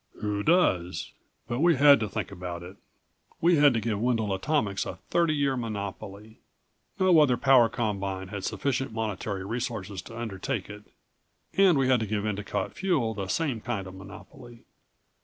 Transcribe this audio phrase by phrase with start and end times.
[0.19, 1.11] "Who does?
[1.47, 2.77] But we had to think about it.
[3.39, 6.39] We had to give Wendel Atomics a thirty year monopoly.
[6.99, 10.85] No other power combine had sufficient monetary resources to undertake it.
[11.53, 14.65] And we had to give Endicott Fuel the same kind of monopoly.